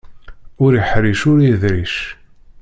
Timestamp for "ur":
0.63-0.71, 1.31-1.39